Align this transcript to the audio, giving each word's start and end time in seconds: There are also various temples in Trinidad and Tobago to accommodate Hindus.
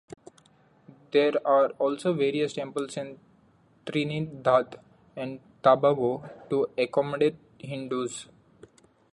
There 1.11 1.33
are 1.45 1.69
also 1.77 2.11
various 2.11 2.53
temples 2.53 2.97
in 2.97 3.19
Trinidad 3.85 4.79
and 5.15 5.39
Tobago 5.61 6.27
to 6.49 6.71
accommodate 6.75 7.35
Hindus. 7.59 8.25